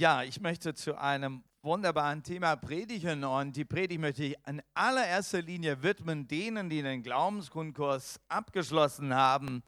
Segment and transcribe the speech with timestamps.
[0.00, 5.42] Ja, ich möchte zu einem wunderbaren Thema predigen und die Predigt möchte ich in allererster
[5.42, 9.62] Linie widmen denen, die den Glaubensgrundkurs abgeschlossen haben.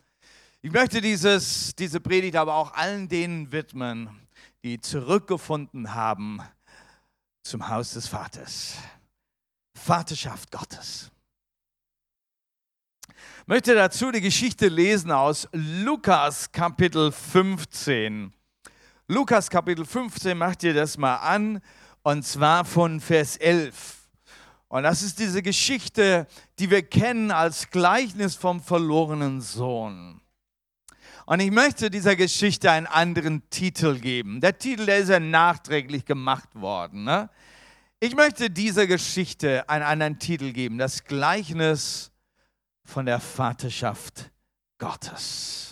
[0.62, 4.08] Ich möchte dieses, diese Predigt aber auch allen denen widmen,
[4.64, 6.40] die zurückgefunden haben
[7.42, 8.78] zum Haus des Vaters.
[9.74, 11.10] Vaterschaft Gottes.
[13.06, 18.33] Ich möchte dazu die Geschichte lesen aus Lukas Kapitel 15.
[19.12, 21.60] Lukas Kapitel 15, macht ihr das mal an,
[22.02, 24.09] und zwar von Vers 11.
[24.69, 26.27] Und das ist diese Geschichte,
[26.59, 30.22] die wir kennen als Gleichnis vom verlorenen Sohn.
[31.27, 34.41] Und ich möchte dieser Geschichte einen anderen Titel geben.
[34.41, 37.05] Der Titel, der ist ja nachträglich gemacht worden.
[37.05, 37.28] Ne?
[38.00, 40.78] Ich möchte dieser Geschichte einen anderen Titel geben.
[40.78, 42.12] Das Gleichnis
[42.83, 44.30] von der Vaterschaft
[44.78, 45.71] Gottes.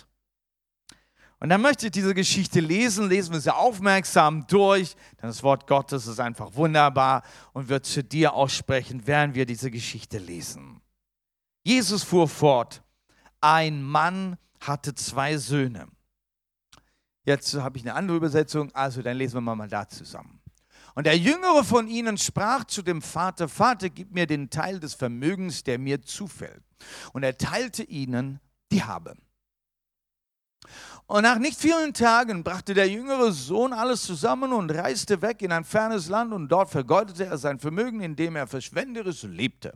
[1.41, 5.65] Und dann möchte ich diese Geschichte lesen, lesen wir sie aufmerksam durch, denn das Wort
[5.65, 7.23] Gottes ist einfach wunderbar
[7.53, 10.81] und wird zu dir aussprechen, während wir diese Geschichte lesen.
[11.63, 12.83] Jesus fuhr fort,
[13.41, 15.87] ein Mann hatte zwei Söhne.
[17.25, 20.43] Jetzt habe ich eine andere Übersetzung, also dann lesen wir mal da zusammen.
[20.93, 24.93] Und der jüngere von ihnen sprach zu dem Vater, Vater, gib mir den Teil des
[24.93, 26.63] Vermögens, der mir zufällt.
[27.13, 28.39] Und er teilte ihnen
[28.71, 29.15] die Habe.
[31.07, 35.51] Und nach nicht vielen Tagen brachte der jüngere Sohn alles zusammen und reiste weg in
[35.51, 39.73] ein fernes Land und dort vergeudete er sein Vermögen, indem er verschwenderisch lebte.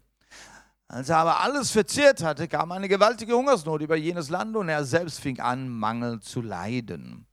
[0.87, 4.85] Als er aber alles verzehrt hatte, kam eine gewaltige Hungersnot über jenes Land und er
[4.85, 7.25] selbst fing an, Mangel zu leiden.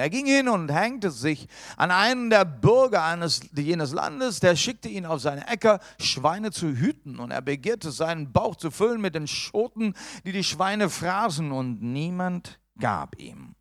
[0.00, 4.88] Er ging hin und hängte sich an einen der Bürger eines jenes Landes, der schickte
[4.88, 9.14] ihn auf seine Äcker, Schweine zu hüten, und er begehrte seinen Bauch zu füllen mit
[9.14, 9.92] den Schoten,
[10.24, 13.54] die die Schweine fraßen, und niemand gab ihm.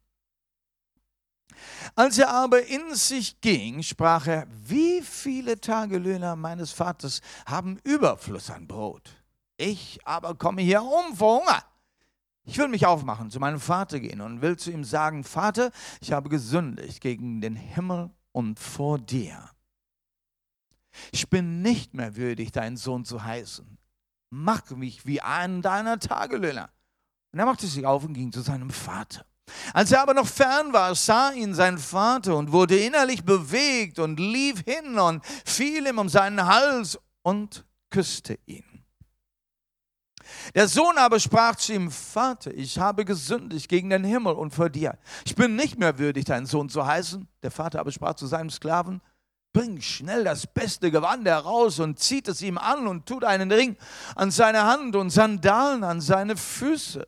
[1.95, 8.49] Als er aber in sich ging, sprach er, wie viele Tagelöhner meines Vaters haben Überfluss
[8.49, 9.09] an Brot.
[9.57, 11.63] Ich aber komme hier um vor Hunger.
[12.49, 15.69] Ich will mich aufmachen, zu meinem Vater gehen und will zu ihm sagen, Vater,
[16.01, 19.51] ich habe gesündigt gegen den Himmel und vor dir.
[21.11, 23.77] Ich bin nicht mehr würdig, dein Sohn zu heißen.
[24.31, 26.71] Mach mich wie einen deiner Tagelöhner.
[27.31, 29.27] Und er machte sich auf und ging zu seinem Vater.
[29.71, 34.19] Als er aber noch fern war, sah ihn sein Vater und wurde innerlich bewegt und
[34.19, 38.68] lief hin und fiel ihm um seinen Hals und küsste ihn.
[40.55, 44.69] Der Sohn aber sprach zu ihm, Vater, ich habe gesündigt gegen den Himmel und vor
[44.69, 44.97] dir.
[45.25, 47.27] Ich bin nicht mehr würdig, dein Sohn zu heißen.
[47.43, 49.01] Der Vater aber sprach zu seinem Sklaven,
[49.53, 53.77] bring schnell das beste Gewand heraus und zieht es ihm an und tut einen Ring
[54.15, 57.07] an seine Hand und Sandalen an seine Füße.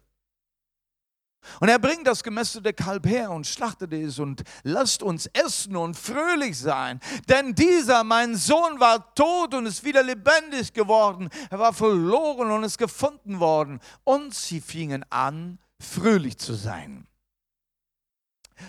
[1.59, 5.97] Und er bringt das gemästete Kalb her und schlachtet es und lasst uns essen und
[5.97, 6.99] fröhlich sein.
[7.27, 11.29] Denn dieser, mein Sohn, war tot und ist wieder lebendig geworden.
[11.49, 13.79] Er war verloren und ist gefunden worden.
[14.03, 17.07] Und sie fingen an, fröhlich zu sein.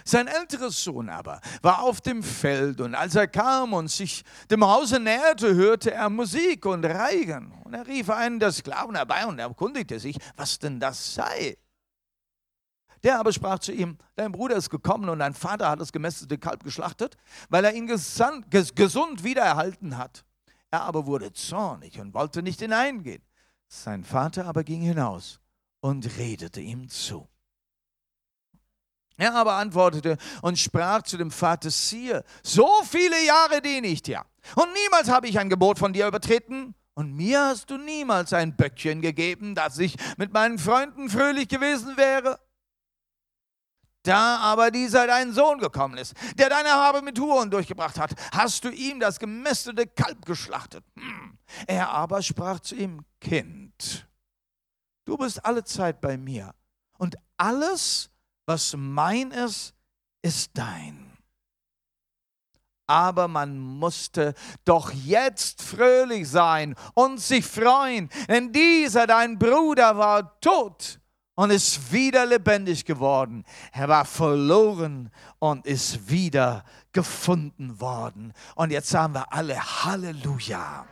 [0.04, 4.65] Sein älterer Sohn aber war auf dem Feld und als er kam und sich dem
[4.65, 7.53] Hause näherte, hörte er Musik und Reigen.
[7.65, 11.56] Und er rief einen der Sklaven herbei und erkundigte sich, was denn das sei.
[13.02, 16.38] Der aber sprach zu ihm, dein Bruder ist gekommen und dein Vater hat das gemästete
[16.38, 17.16] Kalb geschlachtet,
[17.48, 20.24] weil er ihn gesund wiedererhalten hat.
[20.70, 23.22] Er aber wurde zornig und wollte nicht hineingehen.
[23.68, 25.41] Sein Vater aber ging hinaus
[25.80, 27.28] und redete ihm zu.
[29.16, 34.24] Er aber antwortete und sprach zu dem Vater, siehe, so viele Jahre diene ich dir
[34.56, 38.56] und niemals habe ich ein Gebot von dir übertreten und mir hast du niemals ein
[38.56, 42.38] Böckchen gegeben, dass ich mit meinen Freunden fröhlich gewesen wäre.
[44.02, 48.64] Da aber dieser dein Sohn gekommen ist, der deine Habe mit Huren durchgebracht hat, hast
[48.64, 50.84] du ihm das gemästete Kalb geschlachtet.
[50.96, 51.38] Hm.
[51.66, 54.08] Er aber sprach zu ihm, Kind,
[55.04, 56.52] du bist alle Zeit bei mir
[56.98, 58.10] und alles,
[58.46, 59.74] was mein ist,
[60.22, 61.16] ist dein.
[62.88, 64.34] Aber man musste
[64.65, 70.98] doch jetzt fröhlich sein und sich freuen, denn dieser dein Bruder war tot
[71.34, 73.44] und ist wieder lebendig geworden.
[73.72, 78.32] Er war verloren und ist wieder gefunden worden.
[78.54, 80.86] Und jetzt sagen wir alle Halleluja.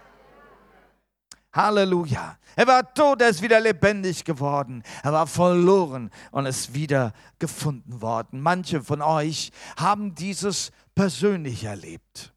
[1.53, 2.39] Halleluja.
[2.57, 4.83] Er war tot, er ist wieder lebendig geworden.
[5.03, 8.41] Er war verloren und ist wieder gefunden worden.
[8.41, 12.33] Manche von euch haben dieses persönlich erlebt.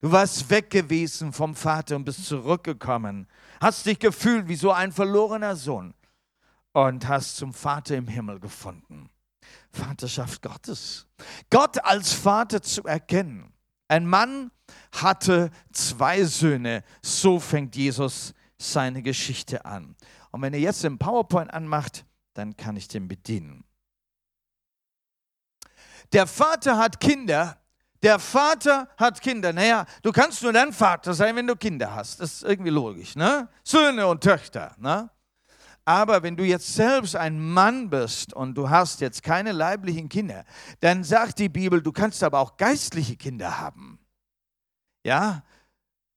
[0.00, 3.28] Du warst weg gewesen vom Vater und bist zurückgekommen.
[3.60, 5.92] Hast dich gefühlt wie so ein verlorener Sohn
[6.72, 9.10] und hast zum Vater im Himmel gefunden.
[9.72, 11.06] Vaterschaft Gottes.
[11.50, 13.52] Gott als Vater zu erkennen.
[13.88, 14.50] Ein Mann
[14.92, 16.84] hatte zwei Söhne.
[17.02, 19.96] So fängt Jesus seine Geschichte an.
[20.30, 22.04] Und wenn er jetzt den PowerPoint anmacht,
[22.34, 23.64] dann kann ich den bedienen.
[26.12, 27.58] Der Vater hat Kinder.
[28.02, 29.52] Der Vater hat Kinder.
[29.52, 32.20] Naja, du kannst nur dann Vater sein, wenn du Kinder hast.
[32.20, 33.48] Das ist irgendwie logisch, ne?
[33.64, 35.10] Söhne und Töchter, ne?
[35.88, 40.44] Aber wenn du jetzt selbst ein Mann bist und du hast jetzt keine leiblichen Kinder,
[40.80, 43.98] dann sagt die Bibel, du kannst aber auch geistliche Kinder haben.
[45.02, 45.44] Ja,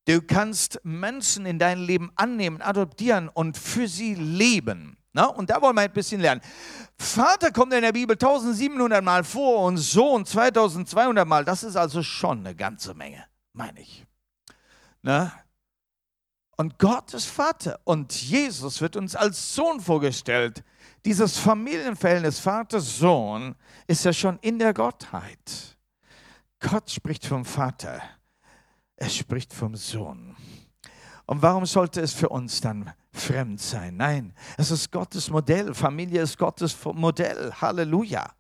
[0.09, 4.97] du kannst Menschen in dein Leben annehmen, adoptieren und für sie leben.
[5.13, 6.41] Na, und da wollen wir ein bisschen lernen.
[6.97, 11.45] Vater kommt in der Bibel 1700 Mal vor und Sohn 2200 Mal.
[11.45, 14.06] Das ist also schon eine ganze Menge, meine ich.
[15.01, 15.31] Na,
[16.57, 20.63] und Gott ist Vater und Jesus wird uns als Sohn vorgestellt.
[21.06, 23.56] Dieses Familienverhältnis Vater-Sohn
[23.88, 25.77] ist ja schon in der Gottheit.
[26.59, 28.01] Gott spricht vom Vater,
[28.95, 30.36] er spricht vom Sohn.
[31.25, 33.98] Und warum sollte es für uns dann fremd sein?
[33.98, 35.74] Nein, es ist Gottes Modell.
[35.74, 37.53] Familie ist Gottes Modell.
[37.53, 38.31] Halleluja.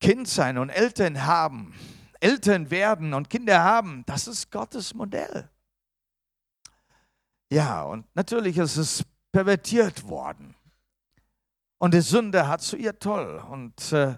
[0.00, 1.72] Kind sein und Eltern haben,
[2.20, 5.48] Eltern werden und Kinder haben, das ist Gottes Modell.
[7.50, 10.54] Ja, und natürlich ist es pervertiert worden.
[11.78, 13.42] Und die Sünde hat zu ihr toll.
[13.50, 14.16] Und äh,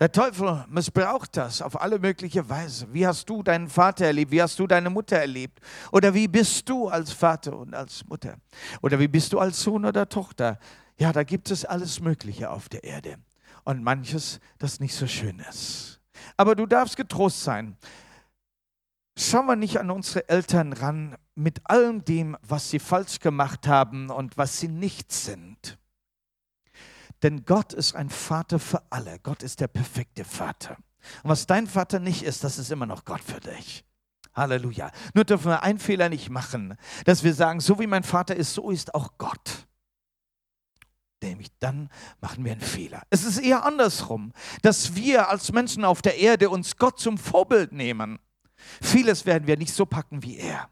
[0.00, 2.92] der Teufel missbraucht das auf alle mögliche Weise.
[2.92, 4.32] Wie hast du deinen Vater erlebt?
[4.32, 5.60] Wie hast du deine Mutter erlebt?
[5.92, 8.36] Oder wie bist du als Vater und als Mutter?
[8.80, 10.58] Oder wie bist du als Sohn oder Tochter?
[10.98, 13.18] Ja, da gibt es alles Mögliche auf der Erde.
[13.64, 16.00] Und manches, das nicht so schön ist.
[16.36, 17.76] Aber du darfst getrost sein.
[19.16, 24.10] Schauen wir nicht an unsere Eltern ran mit allem dem, was sie falsch gemacht haben
[24.10, 25.78] und was sie nicht sind.
[27.22, 29.18] Denn Gott ist ein Vater für alle.
[29.20, 30.76] Gott ist der perfekte Vater.
[31.22, 33.84] Und was dein Vater nicht ist, das ist immer noch Gott für dich.
[34.34, 34.90] Halleluja.
[35.14, 38.54] Nur dürfen wir einen Fehler nicht machen, dass wir sagen, so wie mein Vater ist,
[38.54, 39.66] so ist auch Gott.
[41.22, 41.88] Nämlich dann
[42.20, 43.02] machen wir einen Fehler.
[43.10, 44.32] Es ist eher andersrum,
[44.62, 48.18] dass wir als Menschen auf der Erde uns Gott zum Vorbild nehmen.
[48.80, 50.68] Vieles werden wir nicht so packen wie er,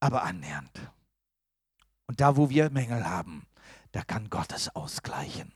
[0.00, 0.70] aber annähernd.
[2.06, 3.46] Und da, wo wir Mängel haben,
[3.92, 5.52] da kann Gott es ausgleichen.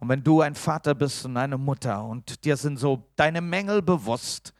[0.00, 3.80] Und wenn du ein Vater bist und eine Mutter und dir sind so deine Mängel
[3.82, 4.52] bewusst,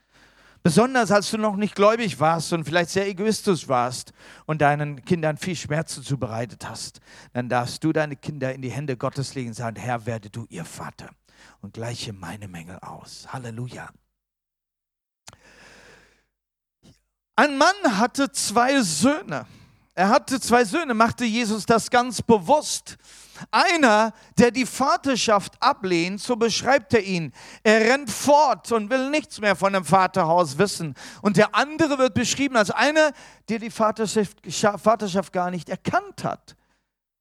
[0.62, 4.12] besonders als du noch nicht gläubig warst und vielleicht sehr egoistisch warst
[4.46, 7.00] und deinen Kindern viel Schmerzen zubereitet hast,
[7.32, 10.46] dann darfst du deine Kinder in die Hände Gottes legen und sagen, Herr, werde du
[10.48, 11.10] ihr Vater
[11.60, 13.26] und gleiche meine Mängel aus.
[13.32, 13.90] Halleluja.
[17.36, 19.46] Ein Mann hatte zwei Söhne.
[19.96, 22.96] Er hatte zwei Söhne, machte Jesus das ganz bewusst.
[23.50, 27.32] Einer, der die Vaterschaft ablehnt, so beschreibt er ihn.
[27.64, 30.94] Er rennt fort und will nichts mehr von dem Vaterhaus wissen.
[31.22, 33.12] Und der andere wird beschrieben als einer,
[33.48, 34.38] der die Vaterschaft,
[34.82, 36.56] Vaterschaft gar nicht erkannt hat.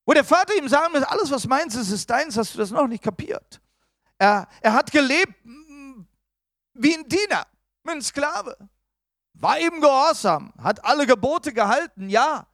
[0.05, 2.71] Wo der Vater ihm sagen muss, alles was meins ist, ist deins, hast du das
[2.71, 3.61] noch nicht kapiert.
[4.19, 5.33] Er, er hat gelebt
[6.73, 7.45] wie ein Diener,
[7.83, 8.57] wie ein Sklave
[9.33, 12.47] war ihm gehorsam, hat alle Gebote gehalten, ja.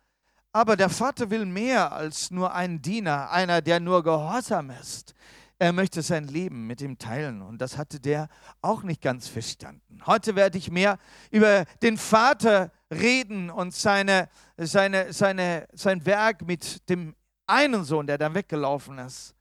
[0.51, 5.13] Aber der Vater will mehr als nur einen Diener, einer, der nur gehorsam ist.
[5.59, 8.29] Er möchte sein Leben mit ihm teilen und das hatte der
[8.61, 9.99] auch nicht ganz verstanden.
[10.05, 10.97] Heute werde ich mehr
[11.31, 17.13] über den Vater reden und seine, seine, seine, sein Werk mit dem
[17.45, 19.35] einen Sohn, der dann weggelaufen ist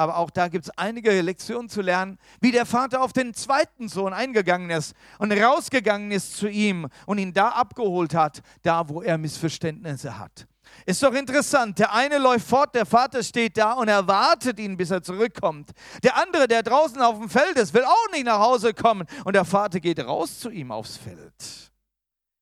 [0.00, 3.86] aber auch da gibt es einige Lektionen zu lernen, wie der Vater auf den zweiten
[3.90, 9.02] Sohn eingegangen ist und rausgegangen ist zu ihm und ihn da abgeholt hat, da wo
[9.02, 10.46] er Missverständnisse hat.
[10.86, 11.78] Ist doch interessant.
[11.78, 15.72] Der eine läuft fort, der Vater steht da und erwartet ihn, bis er zurückkommt.
[16.02, 19.34] Der andere, der draußen auf dem Feld ist, will auch nicht nach Hause kommen und
[19.34, 21.69] der Vater geht raus zu ihm aufs Feld.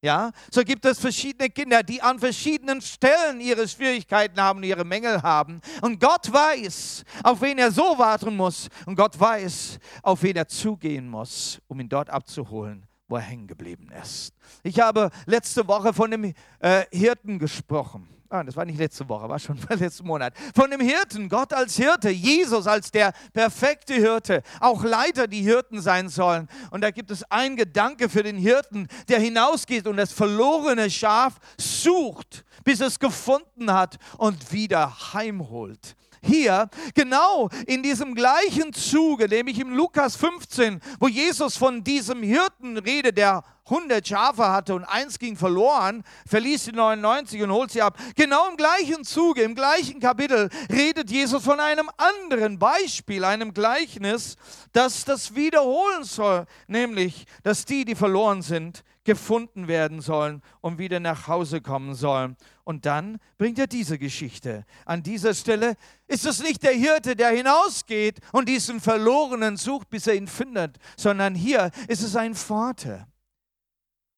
[0.01, 5.23] Ja, so gibt es verschiedene Kinder, die an verschiedenen Stellen ihre Schwierigkeiten haben, ihre Mängel
[5.23, 5.61] haben.
[5.83, 8.69] Und Gott weiß, auf wen er so warten muss.
[8.87, 13.49] Und Gott weiß, auf wen er zugehen muss, um ihn dort abzuholen, wo er hängen
[13.49, 14.35] geblieben ist.
[14.63, 19.29] Ich habe letzte Woche von dem äh, Hirten gesprochen ah, das war nicht letzte Woche,
[19.29, 24.43] war schon letzten Monat, von dem Hirten, Gott als Hirte, Jesus als der perfekte Hirte,
[24.61, 26.49] auch Leiter, die Hirten sein sollen.
[26.71, 31.39] Und da gibt es einen Gedanke für den Hirten, der hinausgeht und das verlorene Schaf
[31.59, 39.59] sucht, bis es gefunden hat und wieder heimholt hier genau in diesem gleichen Zuge, nämlich
[39.59, 45.19] im Lukas 15, wo Jesus von diesem Hirten redet, der 100 Schafe hatte und eins
[45.19, 47.99] ging verloren, verließ die 99 und holt sie ab.
[48.17, 54.37] Genau im gleichen Zuge, im gleichen Kapitel redet Jesus von einem anderen Beispiel, einem Gleichnis,
[54.73, 61.01] das das wiederholen soll, nämlich, dass die, die verloren sind, gefunden werden sollen und wieder
[61.01, 62.37] nach Hause kommen sollen.
[62.69, 64.67] Und dann bringt er diese Geschichte.
[64.85, 65.75] An dieser Stelle
[66.07, 70.77] ist es nicht der Hirte, der hinausgeht und diesen Verlorenen sucht, bis er ihn findet,
[70.95, 73.09] sondern hier ist es ein Vater.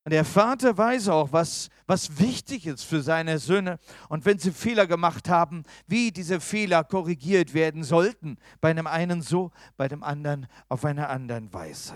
[0.05, 3.79] Und der Vater weiß auch, was, was wichtig ist für seine Söhne.
[4.09, 8.37] Und wenn sie Fehler gemacht haben, wie diese Fehler korrigiert werden sollten.
[8.61, 11.95] Bei einem einen so, bei dem anderen auf eine andere Weise.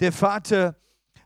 [0.00, 0.76] Der Vater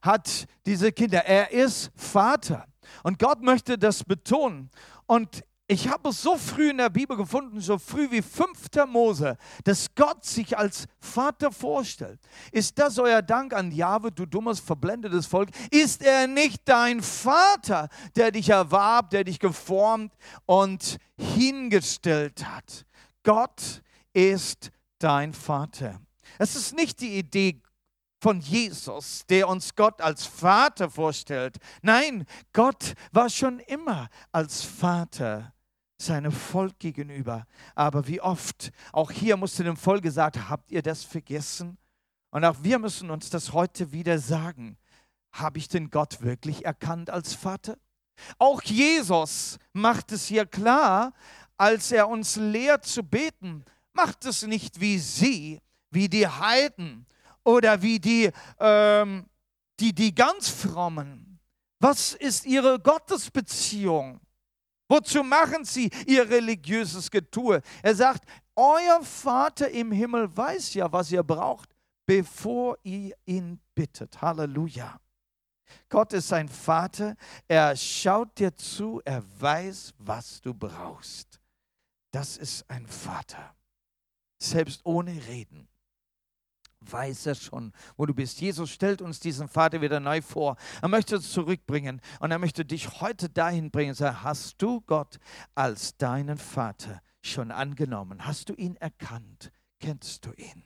[0.02, 1.24] hat diese Kinder.
[1.24, 2.68] Er ist Vater.
[3.02, 4.70] Und Gott möchte das betonen.
[5.06, 8.86] Und ich habe es so früh in der Bibel gefunden, so früh wie 5.
[8.86, 12.20] Mose, dass Gott sich als Vater vorstellt.
[12.52, 15.50] Ist das euer Dank an Jahwe, du dummes, verblendetes Volk?
[15.72, 20.12] Ist er nicht dein Vater, der dich erwarb, der dich geformt
[20.44, 22.86] und hingestellt hat?
[23.24, 26.00] Gott ist dein Vater.
[26.38, 27.60] Es ist nicht die Idee
[28.18, 31.58] von Jesus, der uns Gott als Vater vorstellt.
[31.82, 35.52] Nein, Gott war schon immer als Vater
[35.98, 37.46] seinem Volk gegenüber.
[37.74, 41.78] Aber wie oft, auch hier musste dem Volk gesagt, habt ihr das vergessen?
[42.30, 44.76] Und auch wir müssen uns das heute wieder sagen.
[45.32, 47.78] Habe ich den Gott wirklich erkannt als Vater?
[48.38, 51.12] Auch Jesus macht es hier klar,
[51.56, 57.06] als er uns lehrt zu beten, macht es nicht wie sie, wie die Heiden,
[57.46, 59.26] oder wie die, ähm,
[59.78, 61.38] die, die ganz frommen.
[61.78, 64.20] Was ist ihre Gottesbeziehung?
[64.88, 67.60] Wozu machen sie ihr religiöses Getue?
[67.82, 71.70] Er sagt, euer Vater im Himmel weiß ja, was ihr braucht,
[72.04, 74.20] bevor ihr ihn bittet.
[74.20, 75.00] Halleluja.
[75.88, 77.16] Gott ist ein Vater,
[77.48, 81.40] er schaut dir zu, er weiß, was du brauchst.
[82.12, 83.54] Das ist ein Vater,
[84.38, 85.68] selbst ohne Reden
[86.90, 88.40] weiß er schon, wo du bist.
[88.40, 90.56] Jesus stellt uns diesen Vater wieder neu vor.
[90.82, 93.94] Er möchte uns zurückbringen und er möchte dich heute dahin bringen.
[93.94, 95.18] Sag, hast du Gott
[95.54, 98.26] als deinen Vater schon angenommen?
[98.26, 99.52] Hast du ihn erkannt?
[99.80, 100.62] Kennst du ihn?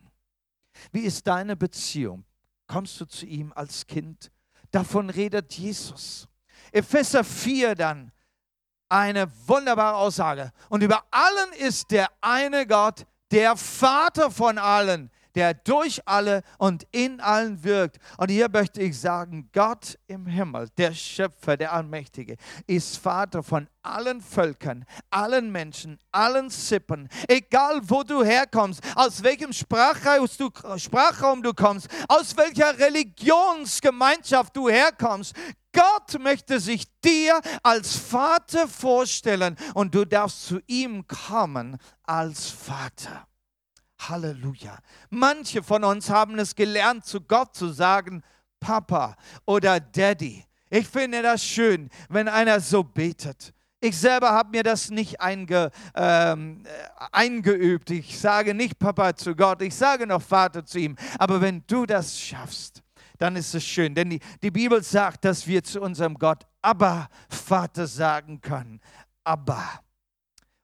[0.93, 2.25] Wie ist deine Beziehung?
[2.67, 4.31] Kommst du zu ihm als Kind?
[4.71, 6.29] Davon redet Jesus.
[6.73, 8.13] Epheser 4 dann
[8.89, 10.53] eine wunderbare Aussage.
[10.69, 16.87] Und über allen ist der eine Gott, der Vater von allen, der durch alle und
[16.93, 17.99] in allen wirkt.
[18.19, 23.69] Und hier möchte ich sagen, Gott im Himmel, der Schöpfer, der Allmächtige, ist Vater von
[23.83, 31.43] allen Völkern, allen Menschen, allen Sippen, egal wo du herkommst, aus welchem Sprachraum du, Sprachraum
[31.43, 35.35] du kommst, aus welcher Religionsgemeinschaft du herkommst.
[35.73, 43.30] Gott möchte sich dir als Vater vorstellen und du darfst zu ihm kommen als Vater.
[44.09, 44.79] Halleluja.
[45.11, 48.23] Manche von uns haben es gelernt, zu Gott zu sagen,
[48.59, 49.17] Papa
[49.47, 50.45] oder Daddy.
[50.69, 53.53] Ich finde das schön, wenn einer so betet.
[53.81, 56.63] Ich selber habe mir das nicht einge, ähm,
[57.13, 57.91] eingeübt.
[57.91, 60.97] Ich sage nicht Papa zu Gott, ich sage noch Vater zu ihm.
[61.19, 62.83] Aber wenn du das schaffst,
[63.19, 63.95] dann ist es schön.
[63.95, 68.81] Denn die, die Bibel sagt, dass wir zu unserem Gott Abba Vater sagen können.
[69.25, 69.81] Abba.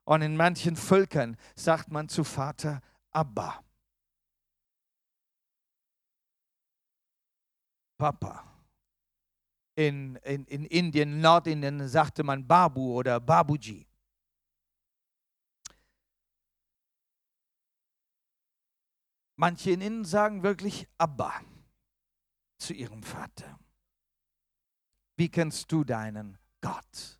[0.05, 2.81] Und in manchen Völkern sagt man zu Vater
[3.16, 3.64] Abba.
[7.96, 8.44] Papa.
[9.75, 13.87] In, in, in Indien, Nordindien sagte man Babu oder Babuji.
[19.38, 21.40] Manche in Indien sagen wirklich Abba
[22.58, 23.58] zu ihrem Vater.
[25.16, 27.18] Wie kennst du deinen Gott?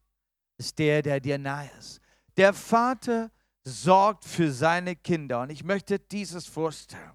[0.59, 2.03] Ist der, der dir nahe ist.
[2.37, 3.31] Der Vater
[3.67, 5.41] sorgt für seine Kinder.
[5.41, 7.13] Und ich möchte dieses vorstellen.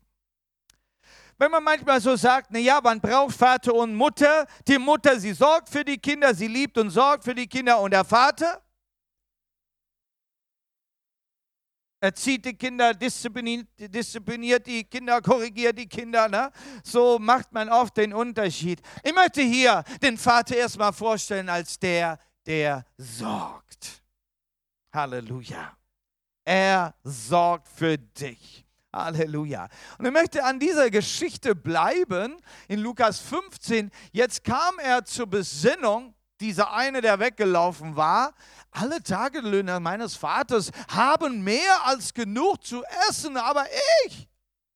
[1.38, 4.46] Wenn man manchmal so sagt, na ja, man braucht Vater und Mutter.
[4.67, 7.79] Die Mutter, sie sorgt für die Kinder, sie liebt und sorgt für die Kinder.
[7.79, 8.62] Und der Vater
[12.01, 16.27] erzieht die Kinder, diszipliniert, diszipliniert, die Kinder, korrigiert die Kinder.
[16.27, 16.51] Ne?
[16.84, 18.81] So macht man oft den Unterschied.
[19.03, 24.03] Ich möchte hier den Vater erstmal vorstellen als der, der sorgt.
[24.93, 25.80] Halleluja.
[26.45, 28.65] Er sorgt für dich.
[28.93, 29.69] Halleluja.
[29.98, 32.36] Und ich möchte an dieser Geschichte bleiben
[32.67, 33.89] in Lukas 15.
[34.12, 38.33] Jetzt kam er zur Besinnung, dieser eine, der weggelaufen war.
[38.71, 43.65] Alle Tagelöhner meines Vaters haben mehr als genug zu essen, aber
[44.05, 44.27] ich,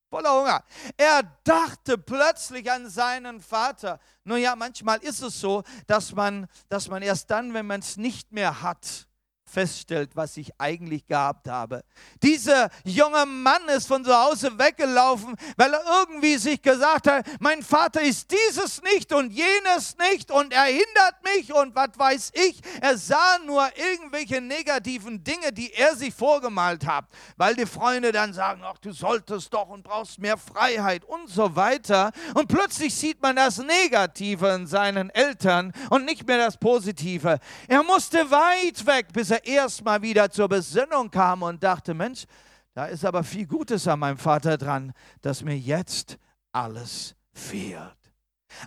[0.09, 0.63] voller Hunger.
[0.95, 3.99] Er dachte plötzlich an seinen Vater.
[4.23, 7.97] Nun ja, manchmal ist es so, dass man, dass man erst dann, wenn man es
[7.97, 9.07] nicht mehr hat,
[9.55, 11.85] feststellt, was ich eigentlich gehabt habe.
[12.21, 17.63] Dieser junge Mann ist von zu Hause weggelaufen, weil er irgendwie sich gesagt hat, mein
[17.63, 22.59] Vater ist dieses nicht und jenes nicht und er hindert mich und was weiß ich.
[22.81, 27.05] Er sah nur irgendwelche negativen Dinge, die er sich vorgemalt hat,
[27.37, 31.55] weil die Freunde dann sagen, ach, du solltest doch und brauchst mehr Freiheit und so
[31.55, 32.11] weiter.
[32.33, 37.39] Und plötzlich sieht man das Negative in seinen Eltern und nicht mehr das Positive.
[37.69, 42.25] Er musste weit weg, bis er erstmal wieder zur Besinnung kam und dachte, Mensch,
[42.73, 46.17] da ist aber viel Gutes an meinem Vater dran, dass mir jetzt
[46.51, 47.95] alles fehlt.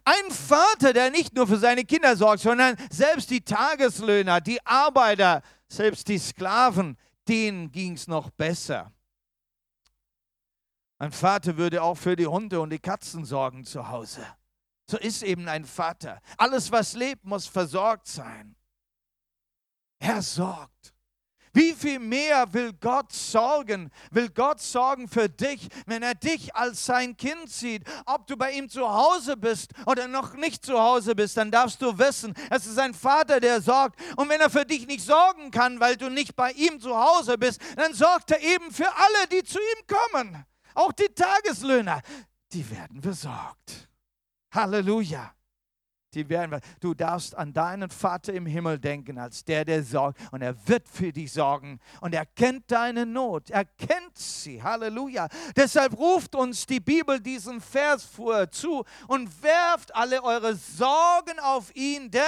[0.05, 5.43] Ein Vater, der nicht nur für seine Kinder sorgt, sondern selbst die Tageslöhner, die Arbeiter,
[5.69, 8.93] selbst die Sklaven, denen ging es noch besser.
[10.99, 14.27] Ein Vater würde auch für die Hunde und die Katzen sorgen zu Hause.
[14.91, 16.21] So ist eben ein Vater.
[16.37, 18.57] Alles, was lebt, muss versorgt sein.
[19.99, 20.95] Er sorgt.
[21.53, 23.91] Wie viel mehr will Gott sorgen?
[24.11, 27.83] Will Gott sorgen für dich, wenn er dich als sein Kind sieht?
[28.07, 31.81] Ob du bei ihm zu Hause bist oder noch nicht zu Hause bist, dann darfst
[31.83, 33.99] du wissen, es ist ein Vater, der sorgt.
[34.17, 37.37] Und wenn er für dich nicht sorgen kann, weil du nicht bei ihm zu Hause
[37.39, 40.45] bist, dann sorgt er eben für alle, die zu ihm kommen.
[40.75, 42.03] Auch die Tageslöhner,
[42.53, 43.89] die werden besorgt.
[44.53, 45.35] Halleluja
[46.15, 50.21] die werden, du darfst an deinen Vater im Himmel denken, als der, der sorgt.
[50.33, 51.81] Und er wird für dich sorgen.
[52.01, 53.51] Und er kennt deine Not.
[53.51, 54.63] Er kennt sie.
[54.63, 55.29] Halleluja.
[55.57, 61.75] Deshalb ruft uns die Bibel diesen Vers vor zu und werft alle eure Sorgen auf
[61.75, 62.23] ihn, denn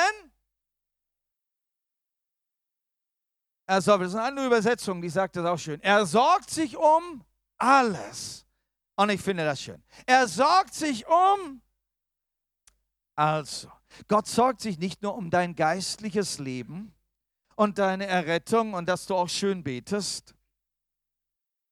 [3.67, 4.03] er sorgt.
[4.03, 5.81] Das ist eine andere Übersetzung, die sagt das auch schön.
[5.81, 7.25] Er sorgt sich um
[7.57, 8.45] alles.
[8.97, 9.83] Und ich finde das schön.
[10.05, 11.63] Er sorgt sich um
[13.21, 13.71] also,
[14.09, 16.95] Gott sorgt sich nicht nur um dein geistliches Leben
[17.55, 20.35] und deine Errettung und dass du auch schön betest.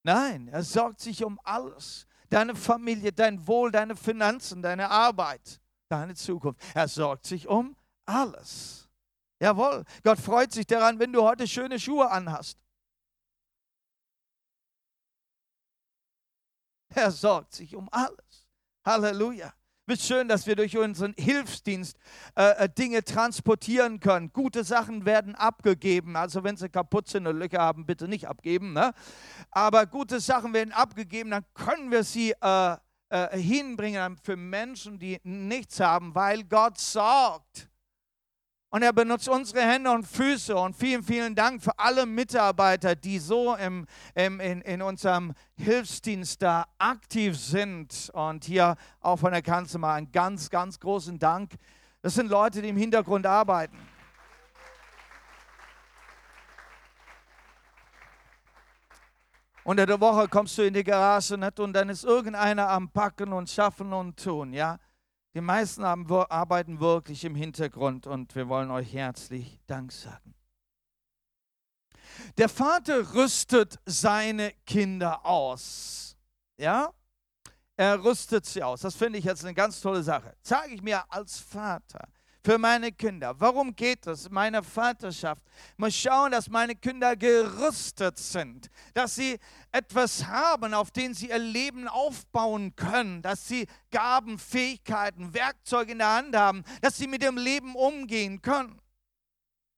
[0.02, 2.07] Nein, er sorgt sich um alles.
[2.28, 6.61] Deine Familie, dein Wohl, deine Finanzen, deine Arbeit, deine Zukunft.
[6.75, 7.75] Er sorgt sich um
[8.05, 8.87] alles.
[9.40, 12.58] Jawohl, Gott freut sich daran, wenn du heute schöne Schuhe anhast.
[16.91, 18.47] Er sorgt sich um alles.
[18.84, 19.54] Halleluja.
[19.89, 21.97] Ist schön, dass wir durch unseren Hilfsdienst
[22.37, 24.31] äh, äh, Dinge transportieren können.
[24.35, 26.15] Gute Sachen werden abgegeben.
[26.15, 28.75] Also wenn sie kaputt sind und Löcher haben, bitte nicht abgeben.
[28.75, 28.93] Ne?
[29.51, 32.77] Aber gute Sachen werden abgegeben, dann können wir sie äh,
[33.09, 37.68] äh, hinbringen für Menschen, die nichts haben, weil Gott sorgt.
[38.71, 40.54] Und er benutzt unsere Hände und Füße.
[40.54, 46.43] Und vielen, vielen Dank für alle Mitarbeiter, die so im, im, in, in unserem Hilfsdienst
[46.43, 48.11] da aktiv sind.
[48.13, 51.54] Und hier auch von der Kanzel mal einen ganz, ganz großen Dank.
[52.02, 53.78] Das sind Leute, die im Hintergrund arbeiten.
[59.65, 61.61] Unter der Woche kommst du in die Garage nicht?
[61.61, 64.78] und dann ist irgendeiner am Packen und Schaffen und Tun, ja.
[65.39, 70.35] Die meisten haben, arbeiten wirklich im Hintergrund und wir wollen euch herzlich Dank sagen.
[72.37, 76.17] Der Vater rüstet seine Kinder aus.
[76.57, 76.93] Ja?
[77.77, 78.81] Er rüstet sie aus.
[78.81, 80.35] Das finde ich jetzt eine ganz tolle Sache.
[80.43, 82.09] Sage ich mir als Vater
[82.49, 83.34] für meine Kinder.
[83.39, 84.30] Warum geht es?
[84.30, 85.45] Meine Vaterschaft
[85.76, 89.39] muss schauen, dass meine Kinder gerüstet sind, dass sie
[89.71, 95.99] etwas haben, auf dem sie ihr Leben aufbauen können, dass sie Gaben, Fähigkeiten, Werkzeuge in
[95.99, 98.80] der Hand haben, dass sie mit dem Leben umgehen können.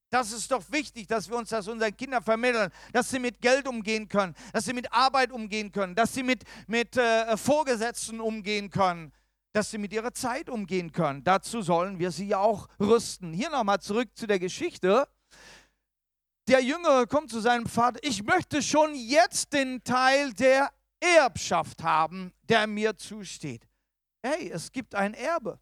[0.09, 3.67] Das ist doch wichtig, dass wir uns das unseren Kindern vermitteln, dass sie mit Geld
[3.67, 8.69] umgehen können, dass sie mit Arbeit umgehen können, dass sie mit, mit äh, Vorgesetzten umgehen
[8.69, 9.11] können,
[9.53, 11.23] dass sie mit ihrer Zeit umgehen können.
[11.23, 13.33] Dazu sollen wir sie ja auch rüsten.
[13.33, 15.07] Hier nochmal zurück zu der Geschichte.
[16.47, 22.31] Der Jüngere kommt zu seinem Vater, ich möchte schon jetzt den Teil der Erbschaft haben,
[22.43, 23.67] der mir zusteht.
[24.23, 25.59] Hey, es gibt ein Erbe.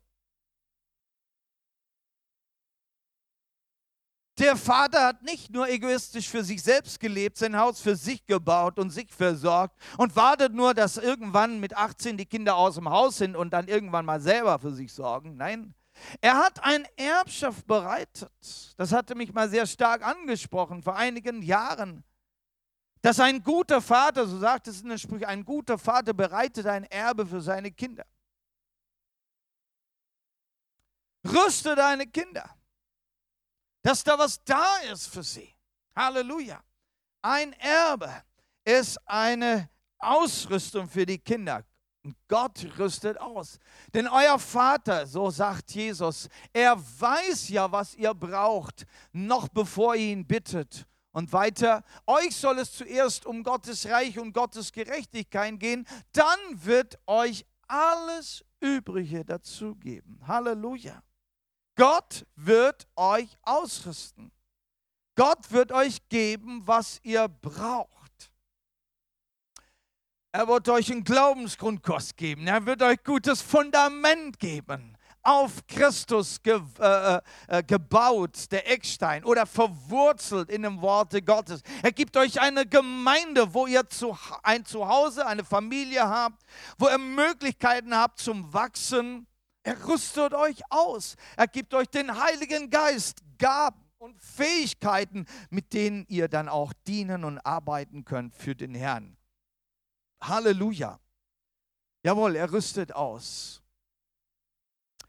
[4.40, 8.80] Der Vater hat nicht nur egoistisch für sich selbst gelebt, sein Haus für sich gebaut
[8.80, 13.18] und sich versorgt und wartet nur, dass irgendwann mit 18 die Kinder aus dem Haus
[13.18, 15.36] sind und dann irgendwann mal selber für sich sorgen.
[15.36, 15.74] Nein,
[16.22, 18.32] er hat eine Erbschaft bereitet.
[18.78, 22.06] Das hatte mich mal sehr stark angesprochen vor einigen Jahren.
[23.02, 26.86] Dass ein guter Vater, so sagt es in den Sprüchen, ein guter Vater bereitet ein
[26.86, 28.06] Erbe für seine Kinder.
[31.26, 32.50] Rüste deine Kinder
[33.82, 35.54] dass da was da ist für sie.
[35.96, 36.62] Halleluja.
[37.22, 38.24] Ein Erbe
[38.64, 41.64] ist eine Ausrüstung für die Kinder.
[42.28, 43.60] Gott rüstet aus.
[43.94, 50.14] Denn euer Vater, so sagt Jesus, er weiß ja, was ihr braucht, noch bevor ihr
[50.14, 50.86] ihn bittet.
[51.12, 56.98] Und weiter, euch soll es zuerst um Gottes Reich und Gottes Gerechtigkeit gehen, dann wird
[57.08, 60.20] euch alles Übrige dazugeben.
[60.26, 61.04] Halleluja.
[61.80, 64.34] Gott wird euch ausrüsten.
[65.16, 68.34] Gott wird euch geben, was ihr braucht.
[70.34, 72.48] Er wird euch einen Glaubensgrundkurs geben.
[72.48, 74.98] Er wird euch gutes Fundament geben.
[75.22, 81.62] Auf Christus ge äh, äh, gebaut, der Eckstein, oder verwurzelt in dem Worte Gottes.
[81.82, 86.44] Er gibt euch eine Gemeinde, wo ihr zu, ein Zuhause, eine Familie habt,
[86.78, 89.29] wo ihr Möglichkeiten habt zum Wachsen.
[89.70, 91.16] Er rüstet euch aus.
[91.38, 97.24] Er gibt euch den Heiligen Geist, Gaben und Fähigkeiten, mit denen ihr dann auch dienen
[97.24, 99.16] und arbeiten könnt für den Herrn.
[100.24, 101.00] Halleluja.
[102.02, 103.62] Jawohl, er rüstet aus.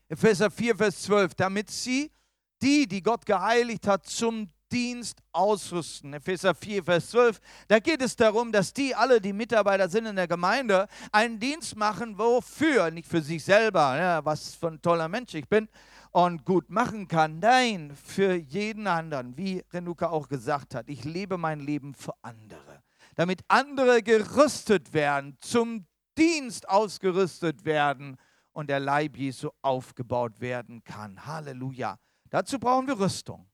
[0.08, 2.12] Epheser 4, Vers 12, damit sie,
[2.60, 6.14] die, die Gott geheiligt hat, zum Dienst ausrüsten.
[6.14, 7.40] Epheser 4, Vers 12.
[7.68, 11.76] Da geht es darum, dass die alle, die Mitarbeiter sind in der Gemeinde, einen Dienst
[11.76, 12.90] machen, wofür?
[12.90, 15.68] Nicht für sich selber, ja, was für ein toller Mensch ich bin
[16.12, 17.38] und gut machen kann.
[17.38, 20.88] Nein, für jeden anderen, wie Renuka auch gesagt hat.
[20.88, 22.83] Ich lebe mein Leben für andere
[23.20, 28.16] damit andere gerüstet werden, zum Dienst ausgerüstet werden
[28.52, 31.26] und der Leib Jesu aufgebaut werden kann.
[31.26, 31.98] Halleluja.
[32.30, 33.49] Dazu brauchen wir Rüstung.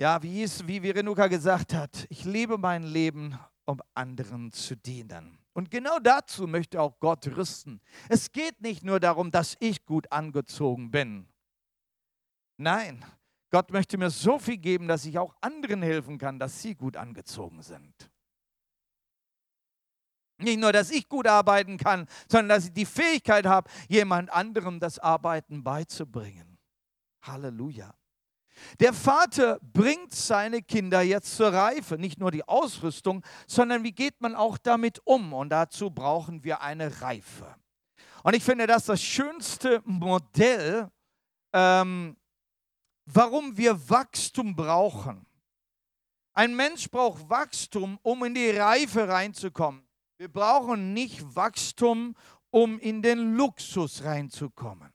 [0.00, 5.38] Ja, wie, es, wie Renuka gesagt hat, ich lebe mein Leben, um anderen zu dienen.
[5.52, 7.82] Und genau dazu möchte auch Gott rüsten.
[8.08, 11.28] Es geht nicht nur darum, dass ich gut angezogen bin.
[12.56, 13.04] Nein,
[13.50, 16.96] Gott möchte mir so viel geben, dass ich auch anderen helfen kann, dass sie gut
[16.96, 18.10] angezogen sind.
[20.38, 24.80] Nicht nur, dass ich gut arbeiten kann, sondern dass ich die Fähigkeit habe, jemand anderem
[24.80, 26.56] das Arbeiten beizubringen.
[27.20, 27.99] Halleluja.
[28.78, 34.20] Der Vater bringt seine Kinder jetzt zur Reife, nicht nur die Ausrüstung, sondern wie geht
[34.20, 35.32] man auch damit um?
[35.32, 37.56] Und dazu brauchen wir eine Reife.
[38.22, 40.90] Und ich finde das das schönste Modell,
[41.52, 42.16] ähm,
[43.06, 45.26] warum wir Wachstum brauchen.
[46.32, 49.86] Ein Mensch braucht Wachstum, um in die Reife reinzukommen.
[50.18, 52.14] Wir brauchen nicht Wachstum,
[52.50, 54.89] um in den Luxus reinzukommen.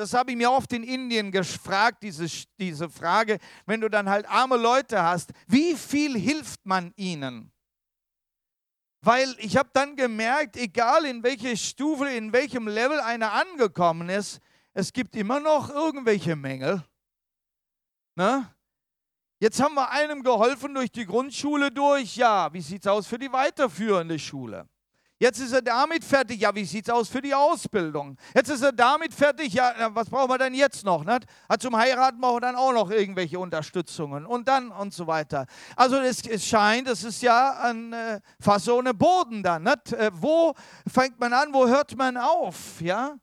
[0.00, 2.26] Das habe ich mir oft in Indien gefragt, diese,
[2.58, 7.52] diese Frage, wenn du dann halt arme Leute hast, wie viel hilft man ihnen?
[9.02, 14.40] Weil ich habe dann gemerkt, egal in welche Stufe, in welchem Level einer angekommen ist,
[14.72, 16.82] es gibt immer noch irgendwelche Mängel.
[18.14, 18.50] Ne?
[19.38, 22.16] Jetzt haben wir einem geholfen durch die Grundschule durch.
[22.16, 24.66] Ja, wie sieht es aus für die weiterführende Schule?
[25.22, 26.40] Jetzt ist er damit fertig.
[26.40, 28.16] Ja, wie sieht es aus für die Ausbildung?
[28.34, 29.52] Jetzt ist er damit fertig.
[29.52, 31.04] Ja, was brauchen wir denn jetzt noch?
[31.04, 31.26] Nicht?
[31.58, 35.44] zum Heiraten brauchen wir dann auch noch irgendwelche Unterstützungen und dann und so weiter.
[35.76, 39.64] Also es, es scheint, es ist ja ein äh, fast so eine Boden dann.
[39.64, 39.92] Nicht?
[39.92, 40.54] Äh, wo
[40.90, 41.52] fängt man an?
[41.52, 42.80] Wo hört man auf?
[42.80, 43.14] Ja?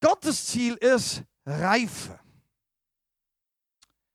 [0.00, 2.23] Gottes Ziel ist Reife.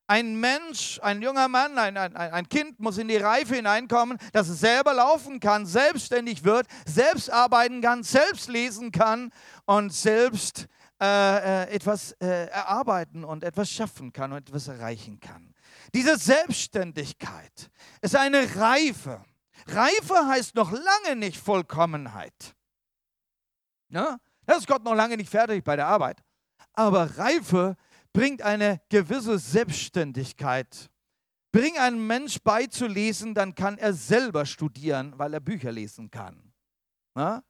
[0.10, 4.50] Ein Mensch, ein junger Mann, ein, ein, ein Kind muss in die Reife hineinkommen, dass
[4.50, 9.32] es selber laufen kann, selbstständig wird, selbst arbeiten kann, selbst lesen kann
[9.68, 10.68] und selbst
[11.00, 15.54] äh, äh, etwas äh, erarbeiten und etwas schaffen kann und etwas erreichen kann.
[15.94, 17.70] Diese Selbstständigkeit
[18.02, 19.24] ist eine Reife.
[19.68, 22.56] Reife heißt noch lange nicht Vollkommenheit.
[23.90, 24.18] Ja?
[24.48, 26.18] Da ist Gott noch lange nicht fertig bei der Arbeit.
[26.74, 30.90] Aber Reife ist bringt eine gewisse Selbstständigkeit.
[31.52, 36.54] Bring einen Mensch beizulesen, dann kann er selber studieren, weil er Bücher lesen kann.
[37.16, 37.44] Na?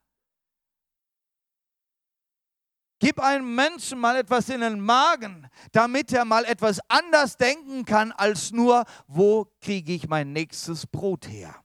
[3.00, 8.12] Gib einem Menschen mal etwas in den Magen, damit er mal etwas anders denken kann,
[8.12, 11.64] als nur, wo kriege ich mein nächstes Brot her.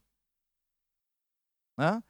[1.76, 2.02] Na?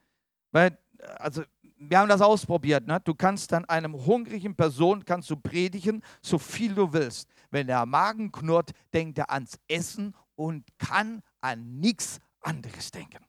[0.53, 0.79] Weil,
[1.17, 1.43] also
[1.77, 2.87] wir haben das ausprobiert.
[2.87, 3.01] Ne?
[3.01, 7.29] Du kannst dann einem hungrigen Person kannst du predigen, so viel du willst.
[7.51, 13.25] Wenn der Magen knurrt, denkt er ans Essen und kann an nichts anderes denken.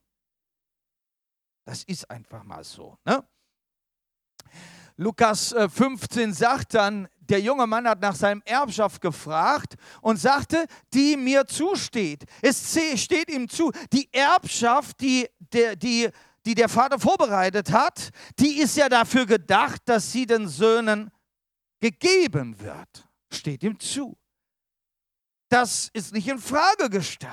[1.66, 2.98] Das ist einfach mal so.
[3.06, 3.24] Ne?
[4.98, 10.66] Lukas 15 äh, sagt dann, der junge Mann hat nach seinem Erbschaft gefragt und sagte,
[10.94, 12.24] die mir zusteht.
[12.42, 16.10] Es steht ihm zu, die Erbschaft, die, die, die
[16.46, 21.12] die der Vater vorbereitet hat, die ist ja dafür gedacht, dass sie den Söhnen
[21.80, 23.08] gegeben wird.
[23.32, 24.18] Steht ihm zu.
[25.50, 27.32] Das ist nicht in Frage gestellt.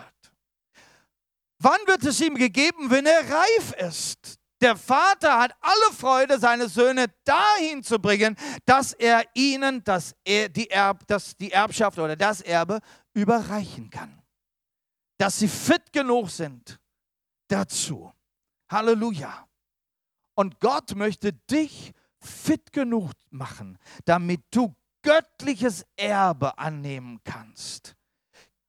[1.59, 4.39] Wann wird es ihm gegeben, wenn er reif ist?
[4.61, 10.71] Der Vater hat alle Freude, seine Söhne dahin zu bringen, dass er ihnen das, die,
[10.71, 12.81] Erb, das, die Erbschaft oder das Erbe
[13.13, 14.23] überreichen kann.
[15.19, 16.79] Dass sie fit genug sind
[17.49, 18.13] dazu.
[18.73, 19.47] Halleluja.
[20.35, 27.97] Und Gott möchte dich fit genug machen, damit du göttliches Erbe annehmen kannst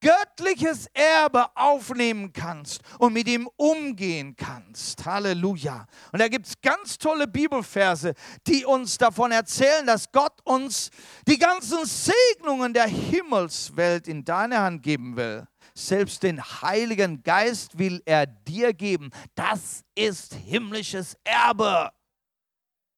[0.03, 5.05] göttliches Erbe aufnehmen kannst und mit ihm umgehen kannst.
[5.05, 5.87] Halleluja.
[6.11, 8.13] Und da gibt es ganz tolle Bibelverse,
[8.45, 10.89] die uns davon erzählen, dass Gott uns
[11.27, 15.47] die ganzen Segnungen der Himmelswelt in deine Hand geben will.
[15.75, 19.09] Selbst den Heiligen Geist will er dir geben.
[19.35, 21.91] Das ist himmlisches Erbe.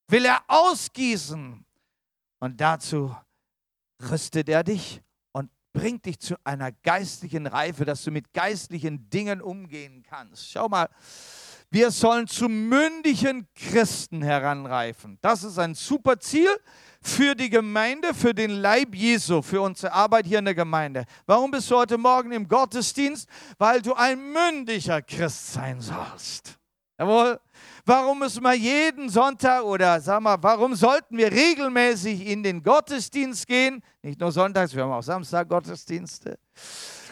[0.08, 1.66] Will er ausgießen.
[2.40, 3.16] Und dazu
[4.02, 5.02] rüstet er dich
[5.76, 10.50] bringt dich zu einer geistlichen Reife, dass du mit geistlichen Dingen umgehen kannst.
[10.50, 10.90] Schau mal,
[11.76, 15.20] wir sollen zu mündigen Christen heranreifen.
[15.22, 16.48] Das ist ein super Ziel
[17.02, 21.04] für die Gemeinde, für den Leib Jesu, für unsere Arbeit hier in der Gemeinde.
[21.26, 23.28] Warum bist du heute Morgen im Gottesdienst?
[23.58, 26.58] Weil du ein mündiger Christ sein sollst.
[26.98, 27.42] Jawohl.
[27.86, 33.46] Warum müssen wir jeden Sonntag oder sag mal, warum sollten wir regelmäßig in den Gottesdienst
[33.46, 33.84] gehen?
[34.02, 36.40] Nicht nur sonntags, wir haben auch Samstag Gottesdienste.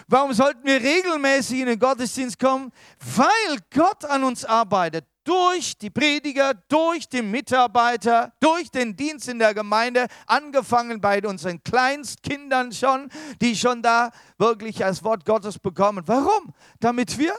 [0.07, 2.71] Warum sollten wir regelmäßig in den Gottesdienst kommen?
[3.15, 5.05] Weil Gott an uns arbeitet.
[5.23, 11.63] Durch die Prediger, durch die Mitarbeiter, durch den Dienst in der Gemeinde, angefangen bei unseren
[11.63, 16.03] Kleinstkindern schon, die schon da wirklich das Wort Gottes bekommen.
[16.05, 16.53] Warum?
[16.81, 17.33] Damit wir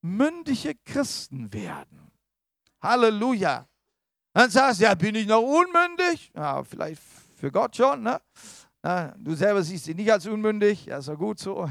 [0.00, 2.10] mündige Christen werden.
[2.80, 3.66] Halleluja.
[4.32, 6.30] Dann sagst du, ja, bin ich noch unmündig?
[6.34, 7.02] Ja, vielleicht
[7.36, 8.20] für Gott schon, ne?
[8.86, 11.68] Na, du selber siehst dich nicht als unmündig, ja, ist doch gut so.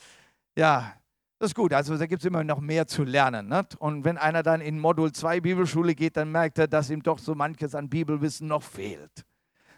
[0.56, 0.94] ja,
[1.38, 1.74] das ist gut.
[1.74, 3.48] Also da gibt es immer noch mehr zu lernen.
[3.48, 3.66] Ne?
[3.80, 7.18] Und wenn einer dann in Modul 2 Bibelschule geht, dann merkt er, dass ihm doch
[7.18, 9.26] so manches an Bibelwissen noch fehlt.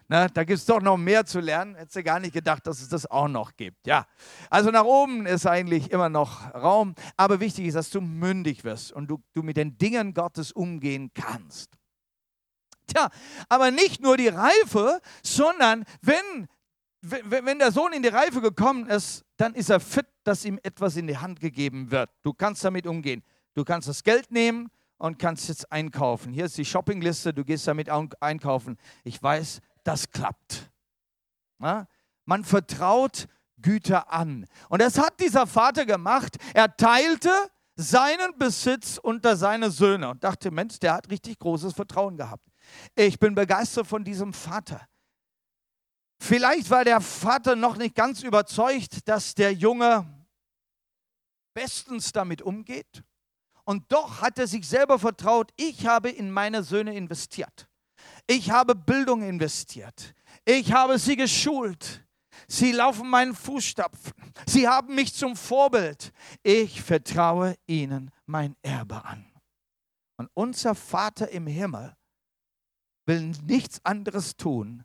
[0.07, 1.75] Ne, da gibt es doch noch mehr zu lernen.
[1.75, 3.85] Hättest du gar nicht gedacht, dass es das auch noch gibt.
[3.89, 4.07] Ja,
[4.49, 6.95] also nach oben ist eigentlich immer noch Raum.
[7.17, 11.11] Aber wichtig ist, dass du mündig wirst und du, du mit den Dingen Gottes umgehen
[11.15, 11.73] kannst.
[12.87, 13.11] Tja,
[13.49, 16.47] aber nicht nur die Reife, sondern wenn,
[17.25, 20.97] wenn der Sohn in die Reife gekommen ist, dann ist er fit, dass ihm etwas
[20.97, 22.11] in die Hand gegeben wird.
[22.23, 23.23] Du kannst damit umgehen.
[23.55, 26.33] Du kannst das Geld nehmen und kannst jetzt einkaufen.
[26.33, 27.89] Hier ist die Shoppingliste, du gehst damit
[28.21, 28.77] einkaufen.
[29.05, 30.71] Ich weiß, das klappt.
[31.61, 31.87] Ja?
[32.25, 33.27] Man vertraut
[33.61, 34.47] Güter an.
[34.69, 36.37] Und das hat dieser Vater gemacht.
[36.55, 37.31] Er teilte
[37.77, 42.47] seinen Besitz unter seine Söhne und dachte, Mensch, der hat richtig großes Vertrauen gehabt.
[42.95, 44.87] Ich bin begeistert von diesem Vater.
[46.19, 50.07] Vielleicht war der Vater noch nicht ganz überzeugt, dass der Junge
[51.55, 53.03] bestens damit umgeht.
[53.65, 57.69] Und doch hat er sich selber vertraut, ich habe in meine Söhne investiert.
[58.27, 60.15] Ich habe Bildung investiert.
[60.45, 62.05] Ich habe sie geschult.
[62.49, 64.13] Sie laufen meinen Fußstapfen.
[64.47, 66.13] Sie haben mich zum Vorbild.
[66.43, 69.27] Ich vertraue ihnen mein Erbe an.
[70.17, 71.97] Und unser Vater im Himmel
[73.07, 74.85] will nichts anderes tun,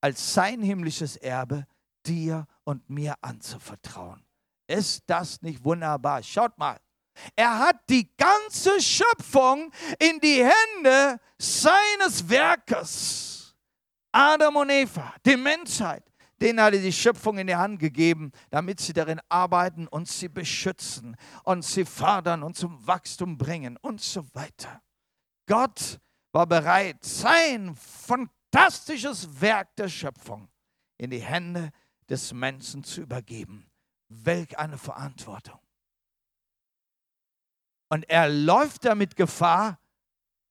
[0.00, 1.66] als sein himmlisches Erbe
[2.06, 4.24] dir und mir anzuvertrauen.
[4.66, 6.22] Ist das nicht wunderbar?
[6.22, 6.78] Schaut mal.
[7.36, 13.56] Er hat die ganze Schöpfung in die Hände seines Werkes.
[14.12, 16.04] Adam und Eva, die Menschheit,
[16.40, 20.28] denen hat er die Schöpfung in die Hand gegeben, damit sie darin arbeiten und sie
[20.28, 24.82] beschützen und sie fördern und zum Wachstum bringen und so weiter.
[25.46, 26.00] Gott
[26.32, 27.76] war bereit, sein
[28.52, 30.48] fantastisches Werk der Schöpfung
[30.98, 31.70] in die Hände
[32.08, 33.70] des Menschen zu übergeben.
[34.08, 35.60] Welch eine Verantwortung.
[37.88, 39.80] Und er läuft damit Gefahr,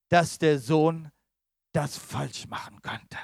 [0.10, 1.12] dass der Sohn
[1.74, 3.18] das falsch machen könnte.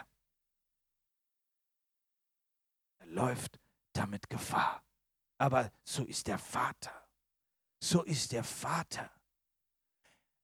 [2.99, 3.59] Er läuft
[3.93, 4.83] damit Gefahr.
[5.38, 7.07] Aber so ist der Vater.
[7.81, 9.09] So ist der Vater.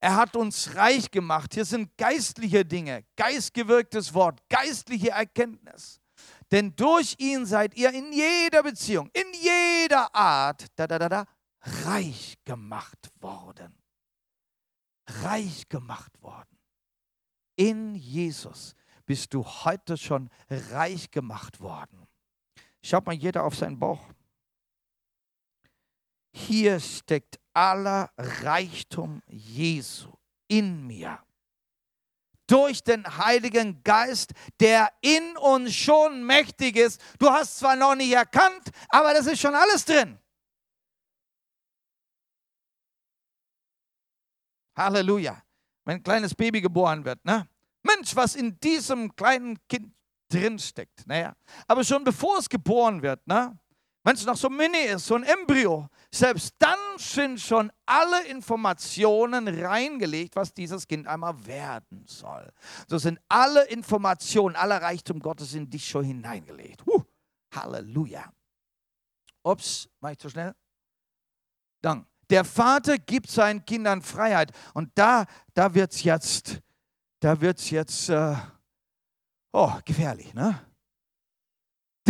[0.02, 1.54] Er hat uns reich gemacht.
[1.54, 6.02] Hier sind geistliche Dinge, geistgewirktes Wort, geistliche Erkenntnis.
[6.50, 11.26] Denn durch ihn seid ihr in jeder Beziehung, in jeder Art, da, da, da, da,
[11.86, 13.78] reich gemacht worden.
[15.08, 16.58] Reich gemacht worden.
[17.56, 22.08] In Jesus bist du heute schon reich gemacht worden.
[22.84, 24.02] Schaut mal jeder auf seinen Bauch.
[26.34, 30.12] Hier steckt aller Reichtum Jesu
[30.48, 31.20] in mir.
[32.48, 37.02] Durch den Heiligen Geist, der in uns schon mächtig ist.
[37.18, 40.20] Du hast zwar noch nicht erkannt, aber das ist schon alles drin.
[44.76, 45.42] Halleluja.
[45.86, 47.48] Wenn ein kleines Baby geboren wird, ne?
[47.84, 49.94] Mensch, was in diesem kleinen Kind
[50.30, 51.06] drinsteckt.
[51.08, 51.36] Naja,
[51.68, 53.58] aber schon bevor es geboren wird, ne?
[54.04, 59.48] Wenn es noch so mini ist, so ein Embryo, selbst dann sind schon alle Informationen
[59.48, 62.52] reingelegt, was dieses Kind einmal werden soll.
[62.88, 66.84] So sind alle Informationen, aller Reichtum Gottes in dich schon hineingelegt.
[66.86, 67.04] Huh,
[67.54, 68.32] Halleluja.
[69.44, 70.56] Ups, war ich zu schnell?
[71.82, 72.06] Dann.
[72.30, 74.54] Der Vater gibt seinen Kindern Freiheit.
[74.74, 76.62] Und da, da wird es jetzt,
[77.20, 78.36] da wird's jetzt, äh,
[79.52, 80.71] oh, gefährlich, ne?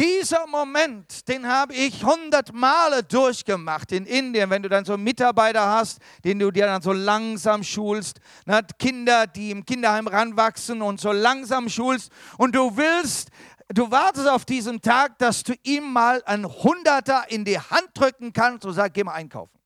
[0.01, 5.03] Dieser Moment, den habe ich hundert Male durchgemacht in Indien, wenn du dann so einen
[5.03, 8.65] Mitarbeiter hast, den du dir dann so langsam schulst, ne?
[8.79, 13.29] Kinder, die im Kinderheim ranwachsen und so langsam schulst und du willst,
[13.67, 18.33] du wartest auf diesen Tag, dass du ihm mal ein Hunderter in die Hand drücken
[18.33, 19.59] kannst und sagst, geh mal einkaufen.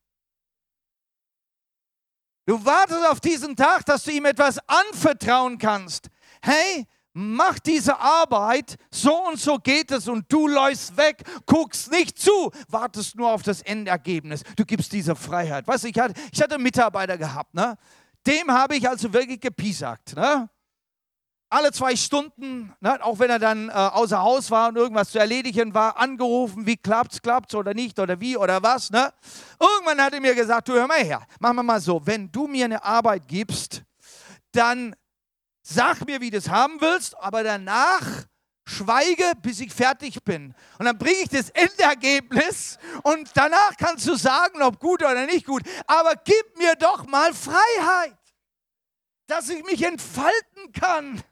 [2.46, 6.10] Du wartest auf diesen Tag, dass du ihm etwas anvertrauen kannst.
[6.42, 12.20] Hey, mach diese Arbeit, so und so geht es und du läufst weg, guckst nicht
[12.20, 14.44] zu, wartest nur auf das Endergebnis.
[14.58, 15.66] Du gibst diese Freiheit.
[15.66, 17.78] Weißt du, ich hatte, ich hatte einen Mitarbeiter gehabt, ne?
[18.28, 20.18] dem habe ich also wirklich gepiesackt.
[20.18, 20.50] Ne?
[21.50, 23.02] Alle zwei Stunden, ne?
[23.02, 26.76] auch wenn er dann äh, außer Haus war und irgendwas zu erledigen war, angerufen, wie
[26.76, 28.92] klappt's, klappt's oder nicht oder wie oder was.
[28.92, 29.14] Ne?
[29.58, 32.46] Irgendwann hat er mir gesagt, du hör mal her, machen wir mal so, wenn du
[32.48, 33.84] mir eine Arbeit gibst,
[34.52, 34.94] dann
[35.68, 38.06] Sag mir, wie du es haben willst, aber danach
[38.68, 40.54] schweige, bis ich fertig bin.
[40.78, 45.48] Und dann bringe ich das Endergebnis und danach kannst du sagen, ob gut oder nicht
[45.48, 45.64] gut.
[45.88, 48.16] Aber gib mir doch mal Freiheit,
[49.26, 51.24] dass ich mich entfalten kann.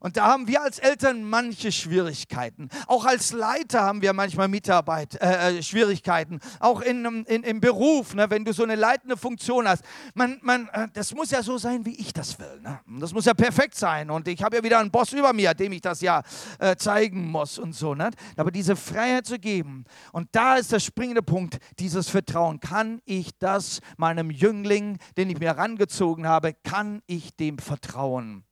[0.00, 2.68] Und da haben wir als Eltern manche Schwierigkeiten.
[2.86, 6.40] Auch als Leiter haben wir manchmal Mitarbeit, äh, äh, Schwierigkeiten.
[6.60, 9.84] Auch in, in, im Beruf, ne, wenn du so eine leitende Funktion hast.
[10.14, 12.60] Man, man, äh, das muss ja so sein, wie ich das will.
[12.62, 12.80] Ne?
[13.00, 14.10] Das muss ja perfekt sein.
[14.10, 16.22] Und ich habe ja wieder einen Boss über mir, dem ich das ja
[16.58, 17.94] äh, zeigen muss und so.
[17.94, 18.10] Ne?
[18.36, 19.84] Aber diese Freiheit zu geben.
[20.12, 22.60] Und da ist der springende Punkt, dieses Vertrauen.
[22.60, 28.44] Kann ich das meinem Jüngling, den ich mir herangezogen habe, kann ich dem vertrauen?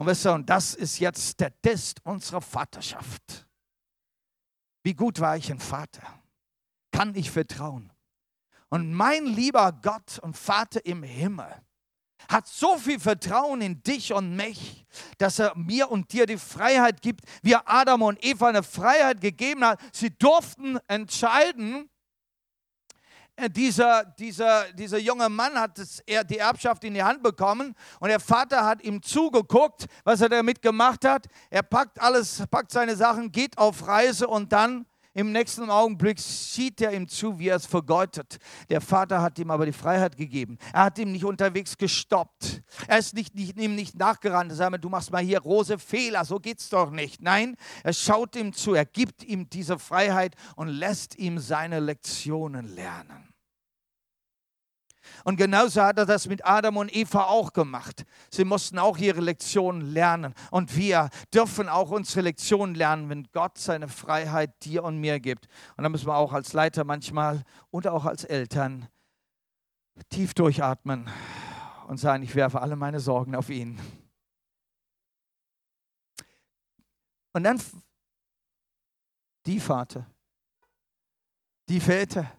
[0.00, 3.46] Und ihr, und das ist jetzt der Test unserer Vaterschaft.
[4.82, 6.02] Wie gut war ich ein Vater?
[6.90, 7.92] Kann ich vertrauen?
[8.70, 11.54] Und mein lieber Gott und Vater im Himmel
[12.30, 14.86] hat so viel Vertrauen in dich und mich,
[15.18, 19.20] dass er mir und dir die Freiheit gibt, wie er Adam und Eva eine Freiheit
[19.20, 19.80] gegeben hat.
[19.92, 21.90] Sie durften entscheiden,
[23.48, 28.08] dieser, dieser, dieser junge Mann hat das, er, die Erbschaft in die Hand bekommen und
[28.08, 31.26] der Vater hat ihm zugeguckt, was er damit gemacht hat.
[31.48, 36.80] Er packt alles, packt seine Sachen, geht auf Reise und dann im nächsten Augenblick sieht
[36.80, 38.38] er ihm zu, wie er es vergeutet.
[38.68, 40.56] Der Vater hat ihm aber die Freiheit gegeben.
[40.72, 42.62] Er hat ihm nicht unterwegs gestoppt.
[42.86, 44.52] Er ist nicht, nicht, ihm nicht nachgerannt.
[44.52, 47.20] Er sagt, du machst mal hier große Fehler, so geht's doch nicht.
[47.20, 52.68] Nein, er schaut ihm zu, er gibt ihm diese Freiheit und lässt ihm seine Lektionen
[52.68, 53.29] lernen.
[55.24, 58.04] Und genauso hat er das mit Adam und Eva auch gemacht.
[58.30, 60.34] Sie mussten auch ihre Lektionen lernen.
[60.50, 65.46] Und wir dürfen auch unsere Lektionen lernen, wenn Gott seine Freiheit dir und mir gibt.
[65.76, 68.88] Und da müssen wir auch als Leiter manchmal und auch als Eltern
[70.08, 71.08] tief durchatmen
[71.88, 73.78] und sagen, ich werfe alle meine Sorgen auf ihn.
[77.32, 77.60] Und dann
[79.46, 80.06] die Vater,
[81.68, 82.30] die Väter,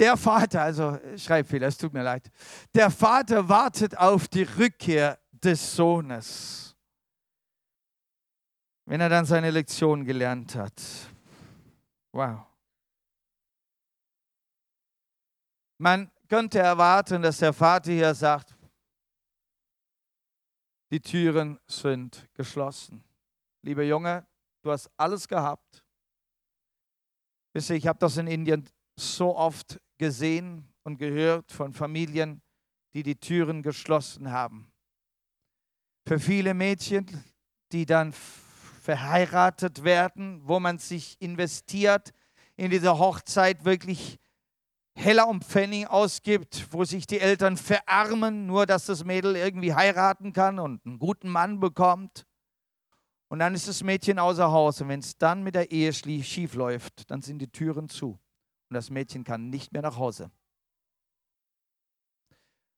[0.00, 2.30] der Vater, also Schreibfehler, es tut mir leid.
[2.74, 6.74] Der Vater wartet auf die Rückkehr des Sohnes.
[8.86, 10.82] Wenn er dann seine Lektion gelernt hat.
[12.12, 12.46] Wow.
[15.78, 18.56] Man könnte erwarten, dass der Vater hier sagt,
[20.90, 23.04] die Türen sind geschlossen.
[23.62, 24.26] Lieber Junge,
[24.62, 25.84] du hast alles gehabt.
[27.52, 28.68] Wisst ihr, ich habe das in Indien
[29.00, 32.42] so oft gesehen und gehört von Familien,
[32.94, 34.72] die die Türen geschlossen haben.
[36.06, 37.24] Für viele Mädchen,
[37.72, 38.12] die dann
[38.82, 42.12] verheiratet werden, wo man sich investiert,
[42.56, 44.18] in diese Hochzeit wirklich
[44.94, 50.32] heller um Pfennig ausgibt, wo sich die Eltern verarmen, nur dass das Mädel irgendwie heiraten
[50.32, 52.26] kann und einen guten Mann bekommt.
[53.28, 54.80] Und dann ist das Mädchen außer Haus.
[54.80, 58.18] Und wenn es dann mit der Ehe schief läuft, dann sind die Türen zu
[58.70, 60.30] und das Mädchen kann nicht mehr nach Hause.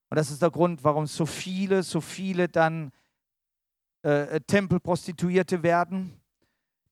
[0.08, 2.92] Und das ist der Grund, warum so viele, so viele dann
[4.02, 6.18] äh, Tempelprostituierte werden.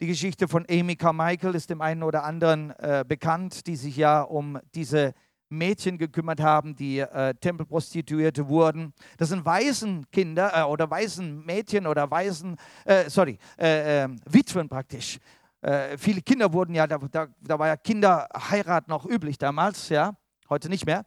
[0.01, 4.23] Die Geschichte von Amy Carmichael ist dem einen oder anderen äh, bekannt, die sich ja
[4.23, 5.15] um diese
[5.49, 8.93] Mädchen gekümmert haben, die äh, Tempelprostituierte wurden.
[9.17, 15.19] Das sind Waisenkinder äh, oder Waisenmädchen oder Waisen, äh, sorry, äh, ähm, Witwen praktisch.
[15.63, 20.17] Äh, viele Kinder wurden ja, da, da, da war ja Kinderheirat noch üblich damals, ja,
[20.49, 21.05] heute nicht mehr.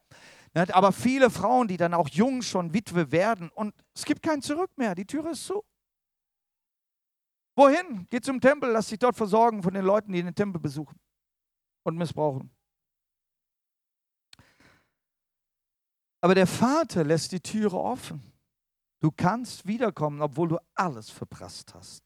[0.54, 4.42] Ne, aber viele Frauen, die dann auch jung schon Witwe werden und es gibt kein
[4.42, 5.64] Zurück mehr, die Tür ist zu.
[7.56, 8.08] Wohin?
[8.10, 11.00] Geh zum Tempel, lass dich dort versorgen von den Leuten, die den Tempel besuchen
[11.84, 12.52] und missbrauchen.
[16.22, 18.22] Aber der Vater lässt die Türe offen.
[19.02, 22.04] Du kannst wiederkommen, obwohl du alles verprasst hast.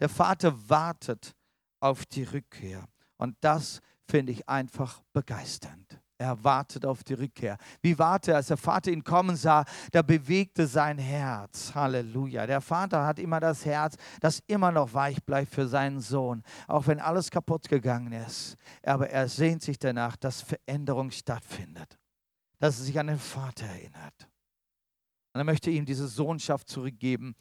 [0.00, 1.36] Der Vater wartet
[1.80, 2.84] auf die Rückkehr.
[3.16, 6.00] Und das finde ich einfach begeisternd.
[6.20, 7.56] Er wartet auf die Rückkehr.
[7.80, 11.74] Wie warte, als der Vater ihn kommen sah, da bewegte sein Herz.
[11.74, 12.46] Halleluja.
[12.46, 16.86] Der Vater hat immer das Herz, das immer noch weich bleibt für seinen Sohn, auch
[16.86, 18.56] wenn alles kaputt gegangen ist.
[18.82, 21.98] Aber er sehnt sich danach, dass Veränderung stattfindet,
[22.58, 24.28] dass er sich an den Vater erinnert.
[25.32, 27.34] Und er möchte ihm diese Sohnschaft zurückgeben.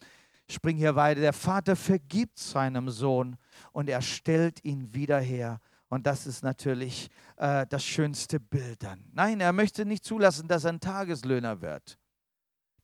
[0.50, 1.22] Spring hier weiter.
[1.22, 3.38] Der Vater vergibt seinem Sohn
[3.72, 9.04] und er stellt ihn wieder her und das ist natürlich äh, das schönste Bild dann.
[9.12, 11.98] Nein, er möchte nicht zulassen, dass er ein Tageslöhner wird.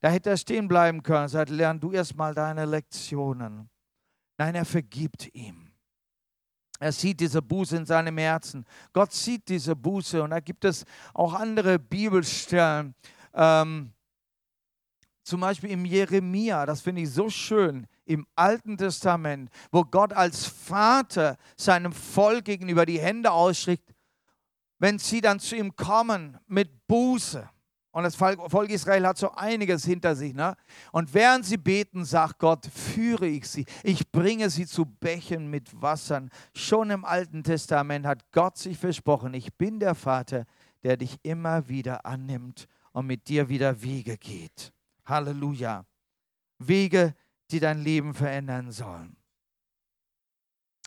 [0.01, 3.69] Da hätte er stehen bleiben können und sagt, lern du erstmal deine Lektionen.
[4.37, 5.71] Nein, er vergibt ihm.
[6.79, 8.65] Er sieht diese Buße in seinem Herzen.
[8.91, 12.95] Gott sieht diese Buße und da gibt es auch andere Bibelstellen.
[13.33, 13.93] Ähm,
[15.25, 20.45] zum Beispiel im Jeremia, das finde ich so schön im Alten Testament, wo Gott als
[20.45, 23.95] Vater seinem Volk gegenüber die Hände ausstreckt,
[24.77, 27.49] wenn sie dann zu ihm kommen mit Buße.
[27.91, 30.33] Und das Volk Israel hat so einiges hinter sich.
[30.33, 30.55] Ne?
[30.91, 33.65] Und während sie beten, sagt Gott, führe ich sie.
[33.83, 36.29] Ich bringe sie zu Bächen mit Wassern.
[36.53, 40.45] Schon im Alten Testament hat Gott sich versprochen, ich bin der Vater,
[40.83, 44.74] der dich immer wieder annimmt und mit dir wieder Wege geht.
[45.05, 45.85] Halleluja.
[46.59, 47.15] Wege,
[47.51, 49.17] die dein Leben verändern sollen.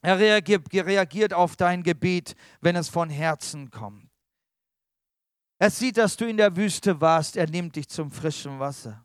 [0.03, 4.09] Er reagiert, auf dein Gebet, wenn es von Herzen kommt.
[5.59, 9.05] Er sieht, dass du in der Wüste warst, er nimmt dich zum frischen Wasser.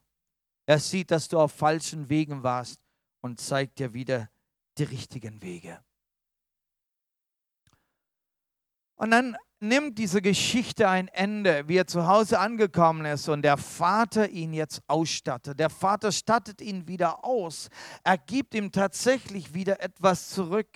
[0.68, 2.80] Er sieht, dass du auf falschen Wegen warst
[3.22, 4.30] und zeigt dir wieder
[4.78, 5.84] die richtigen Wege.
[8.96, 13.58] Und dann nimmt diese Geschichte ein Ende, wie er zu Hause angekommen ist und der
[13.58, 15.60] Vater ihn jetzt ausstattet.
[15.60, 17.70] Der Vater stattet ihn wieder aus.
[18.04, 20.68] Er gibt ihm tatsächlich wieder etwas zurück.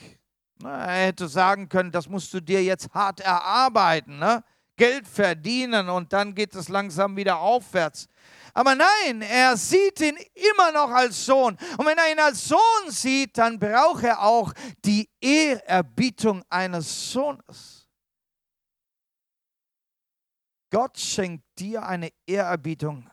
[0.64, 4.44] Er hätte sagen können, das musst du dir jetzt hart erarbeiten, ne?
[4.78, 8.08] Geld verdienen und dann geht es langsam wieder aufwärts.
[8.54, 11.58] Aber nein, er sieht ihn immer noch als Sohn.
[11.78, 14.54] Und wenn er ihn als Sohn sieht, dann braucht er auch
[14.86, 17.77] die Ehrerbietung eines Sohnes.
[20.70, 23.10] Gott schenkt dir eine Ehrerbietung,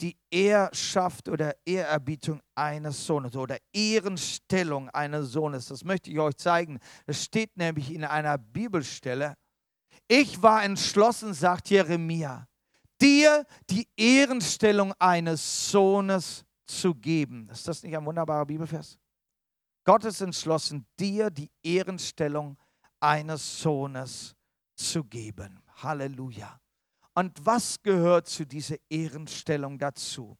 [0.00, 5.66] die Ehrschaft oder Ehrerbietung eines Sohnes oder Ehrenstellung eines Sohnes.
[5.66, 6.78] Das möchte ich euch zeigen.
[7.06, 9.34] Es steht nämlich in einer Bibelstelle.
[10.06, 12.46] Ich war entschlossen, sagt Jeremia,
[13.00, 17.48] dir die Ehrenstellung eines Sohnes zu geben.
[17.50, 18.98] Ist das nicht ein wunderbarer Bibelvers?
[19.84, 22.56] Gott ist entschlossen, dir die Ehrenstellung
[23.00, 24.36] eines Sohnes
[24.78, 25.60] zu geben.
[25.82, 26.60] Halleluja.
[27.14, 30.38] Und was gehört zu dieser Ehrenstellung dazu?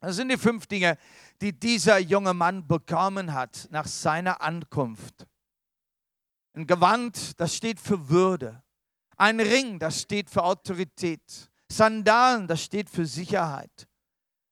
[0.00, 0.98] Das sind die fünf Dinge,
[1.40, 5.26] die dieser junge Mann bekommen hat nach seiner Ankunft.
[6.54, 8.62] Ein Gewand, das steht für Würde.
[9.16, 11.50] Ein Ring, das steht für Autorität.
[11.70, 13.88] Sandalen, das steht für Sicherheit.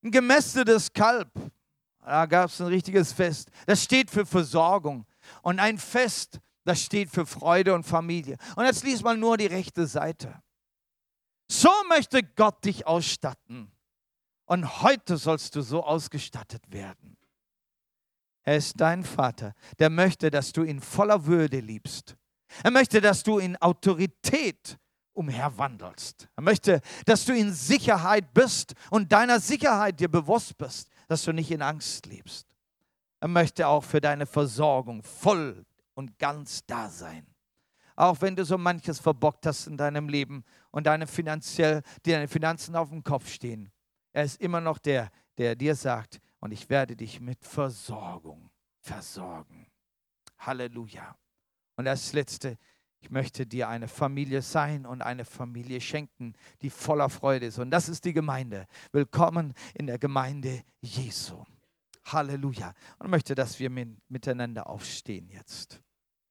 [0.02, 1.30] Ein gemästetes Kalb,
[2.00, 5.04] da gab es ein richtiges Fest, das steht für Versorgung.
[5.42, 8.36] Und ein Fest, das steht für Freude und Familie.
[8.56, 10.42] Und jetzt liest mal nur die rechte Seite.
[11.48, 13.72] So möchte Gott dich ausstatten.
[14.44, 17.16] Und heute sollst du so ausgestattet werden.
[18.42, 22.16] Er ist dein Vater, der möchte, dass du ihn voller Würde liebst.
[22.62, 24.78] Er möchte, dass du in Autorität
[25.12, 26.28] umherwandelst.
[26.34, 31.32] Er möchte, dass du in Sicherheit bist und deiner Sicherheit dir bewusst bist, dass du
[31.32, 32.46] nicht in Angst lebst.
[33.20, 35.66] Er möchte auch für deine Versorgung voll
[36.00, 37.26] und ganz da sein.
[37.94, 42.74] Auch wenn du so manches verbockt hast in deinem Leben und deine, finanziell, deine Finanzen
[42.74, 43.70] auf dem Kopf stehen.
[44.14, 49.66] Er ist immer noch der, der dir sagt, und ich werde dich mit Versorgung versorgen.
[50.38, 51.18] Halleluja.
[51.76, 52.56] Und das Letzte,
[53.00, 56.32] ich möchte dir eine Familie sein und eine Familie schenken,
[56.62, 57.58] die voller Freude ist.
[57.58, 58.66] Und das ist die Gemeinde.
[58.92, 61.44] Willkommen in der Gemeinde Jesu.
[62.06, 62.72] Halleluja.
[62.98, 63.68] Und möchte, dass wir
[64.08, 65.82] miteinander aufstehen jetzt.